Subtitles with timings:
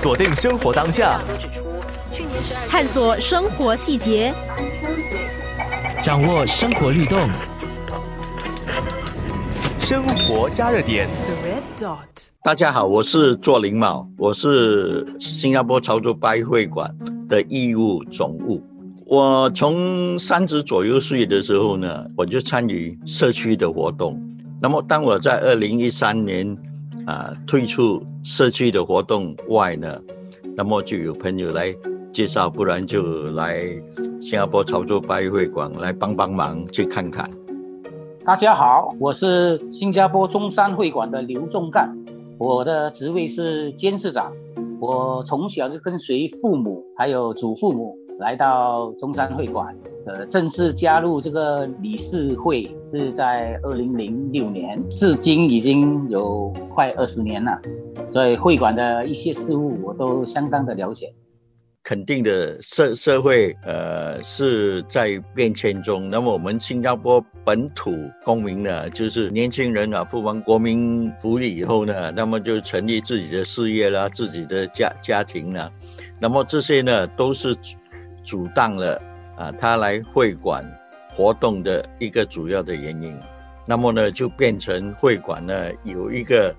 [0.00, 1.20] 锁定生活当下，
[2.68, 4.32] 探索生活细节，
[6.00, 7.28] 掌握生活律动，
[9.80, 11.08] 生活加热点。
[12.44, 16.94] 大家好，我是做林茂，我是新加坡潮州拜会馆
[17.28, 18.62] 的义务总务。
[19.04, 24.22] 我从三十左右岁的时候呢，我就参与社区的活动。
[24.62, 26.56] 那么，当我在二零一三年
[27.08, 29.98] 啊退出社区的活动外呢，
[30.54, 31.74] 那么就有朋友来
[32.12, 33.62] 介绍，不然就来
[34.20, 37.30] 新加坡潮州拜会馆来帮帮忙，去看看。
[38.26, 41.96] 大家好，我是新加坡中山会馆的刘仲干，
[42.36, 44.30] 我的职位是监事长。
[44.78, 49.74] 我从小就跟随父母还有祖父母来到中山会馆。
[50.08, 57.60] 呃，正式加入这个理事会是在二零零六年，至今已经有快二十年了，
[58.10, 61.12] 所以会馆的一些事务我都相当的了解。
[61.84, 66.08] 肯定的，社社会呃是在变迁中。
[66.08, 75.70] 那么我们新加坡本土公民呢，就是年轻人啊，付完国民福利以后呢，那么就成立自己的事业啦，自己的家家庭啦。
[76.18, 77.54] 那么这些呢，都是
[78.22, 79.00] 阻挡了。
[79.38, 80.64] 啊，他来会馆
[81.14, 83.16] 活动的一个主要的原因，
[83.64, 86.52] 那么呢，就变成会馆呢有一个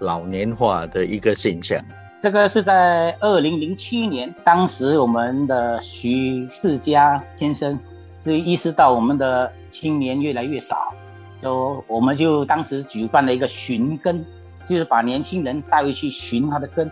[0.00, 1.78] 老年化的一个现象。
[2.18, 7.78] 这个是在二零零七年，当时我们的徐世佳先生
[8.22, 10.94] 是意识到我们的青年越来越少，
[11.42, 14.24] 就我们就当时举办了一个寻根，
[14.64, 16.90] 就是把年轻人带回去寻他的根，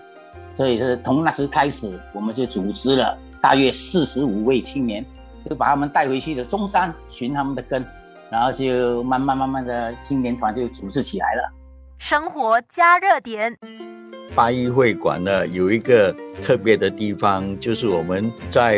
[0.59, 5.03] 所以是从那时开始，我们就组织了大约四十五位青年。
[5.49, 7.85] 就把他们带回去的中山寻他们的根，
[8.31, 11.53] 然后就慢慢慢慢的青年团就组织起来了。
[11.99, 13.57] 生活加热点，
[14.35, 18.77] 八一会馆呢有一个特别的地方，就是我们在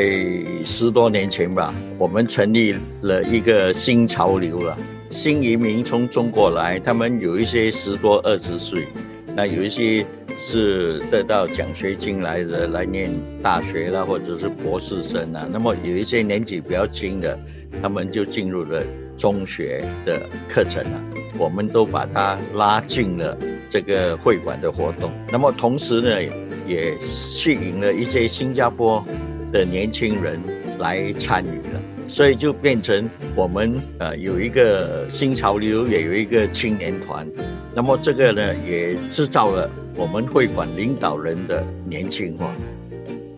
[0.65, 4.77] 十多年前吧，我们成立了一个新潮流了，
[5.11, 8.87] 新移民从中国来，他们有一些十多二十岁，
[9.34, 10.05] 那有一些。
[10.47, 13.10] 是得到奖学金来的，来念
[13.43, 15.49] 大学啦，或者是博士生啊。
[15.50, 17.38] 那么有一些年纪比较轻的，
[17.81, 18.84] 他们就进入了
[19.16, 21.00] 中学的课程啊。
[21.38, 23.37] 我们都把他拉进了
[23.71, 25.10] 这个会馆的活动。
[25.32, 26.22] 那么同时呢，
[26.69, 29.03] 也吸引了一些新加坡
[29.50, 30.38] 的年轻人
[30.78, 31.81] 来参与了。
[32.14, 37.26] 所以就变成我们呃有一个新潮流，也有一个青年团。
[37.75, 39.69] 那么这个呢，也制造了。
[39.97, 42.52] 我们会馆领导人的年轻化，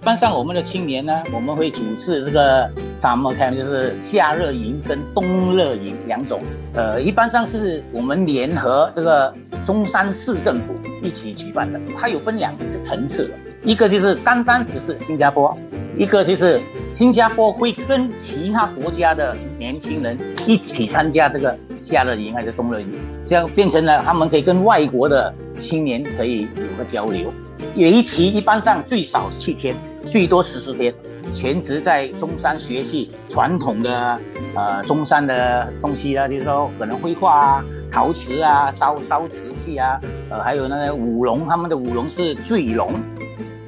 [0.00, 6.43] 一般上我们的青年呢，我们会组织这个 summer camp，就是夏热营跟冬热营两种。
[6.75, 9.34] 呃，一般上是我们联合这个
[9.66, 11.81] 中山市政府一起举办的。
[11.98, 13.31] 它有分两个层次，
[13.66, 15.54] 一个就是单单只是新加坡，
[15.99, 16.59] 一个就是
[16.91, 22.87] 新加坡会跟其他国家的年轻人一起参加这个夏热营还是冬热营，
[23.26, 25.34] 这样变成了他们可以跟外国的。
[25.59, 27.32] 青年可以有个交流，
[27.75, 29.75] 有一期一般上最少七天，
[30.10, 30.93] 最多十四天，
[31.34, 34.21] 全职在中山学习传统的
[34.55, 42.93] 呃中山的东西啊，就是说可能绘画啊、陶瓷啊、烧烧瓷器啊，呃还有那个舞龙，他们的舞龙是醉龙，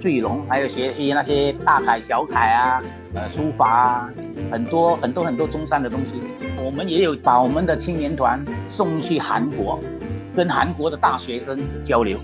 [0.00, 2.82] 醉龙，还有学习那些大楷小楷啊，
[3.14, 4.10] 呃书法啊，
[4.50, 6.20] 很多很多很多中山的东西。
[6.64, 9.78] 我们也有把我们的青年团送去韩国。
[10.36, 12.16] 跟韩国的大学生交流，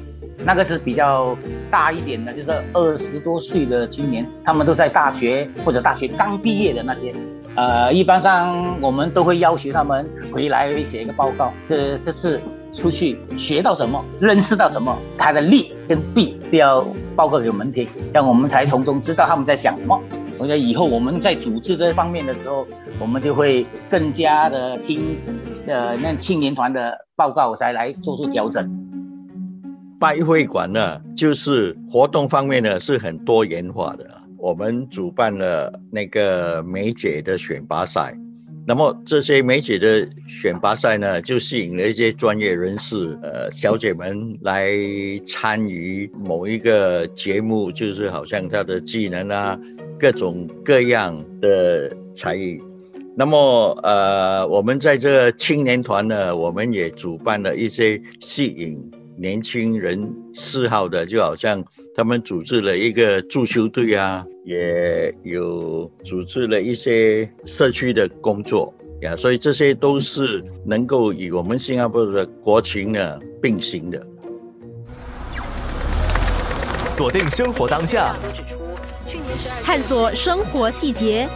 [0.44, 1.36] 那个是比较
[1.68, 7.12] 大一点的，就是二十多岁的青年，他们都在大学或者大学刚毕业的那些，
[7.56, 12.40] 呃，一般上我们都会要求他们回来写一个报告，这这次
[12.74, 16.86] 出去学到什么，认识到什么，他的利跟弊都要
[17.16, 19.98] 报告给我们听，这样我们才从中知道他们在想什么。
[20.36, 22.66] 我觉得以后我们在组织这方面的时候，
[22.98, 25.16] 我们就会更加的听，
[25.66, 26.98] 呃，那青年团的。
[27.16, 28.68] 报告才来做出调整。
[30.00, 34.04] 拜会馆呢，就是活动方面呢是很多元化的。
[34.37, 38.19] 我们主办了那个美姐的选拔赛，
[38.66, 44.72] 那么这些美姐的选拔赛呢，就吸引了一些专业人士，呃，小姐们来
[45.26, 49.58] 参与某一个节目，就是好像她的技能啊，
[49.99, 52.58] 各种各样的才艺。
[53.16, 61.64] 那么，呃，我们在这青年团呢，我们也主办了一些吸引年轻人嗜好的，就好像
[61.94, 68.72] 他们组织了一个足球队啊，也有组织了一些社区的工作
[69.02, 74.06] 呀，所以这些都是能够与我们新加坡的国情呢并行的。
[76.96, 78.16] 锁定生活当下，
[79.62, 81.28] 探索生活细节，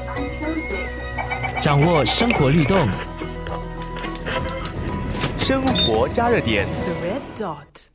[1.60, 2.86] 掌握生活律动。
[5.48, 6.66] 生活加热点。
[6.66, 7.86] The red dot.